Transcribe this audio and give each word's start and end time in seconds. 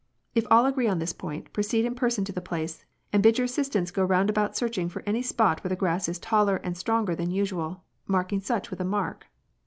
If 0.33 0.47
all 0.49 0.65
agree 0.65 0.87
on 0.87 0.97
this 0.97 1.13
point, 1.13 1.53
proceed 1.53 1.85
in 1.85 1.93
person 1.93 2.25
to 2.25 2.31
the 2.31 2.41
place, 2.41 2.85
and 3.13 3.21
bid 3.21 3.37
your 3.37 3.45
assistants 3.45 3.91
go 3.91 4.03
round 4.03 4.31
about 4.31 4.57
searching 4.57 4.89
for 4.89 5.03
any 5.05 5.21
spots 5.21 5.63
where 5.63 5.69
the 5.69 5.75
grass 5.75 6.09
is 6.09 6.17
taller 6.17 6.55
and 6.63 6.75
stronger 6.75 7.13
than 7.15 7.29
usual, 7.29 7.83
marking 8.07 8.41
such 8.41 8.71
with 8.71 8.79
a 8.79 8.83
mark. 8.83 9.27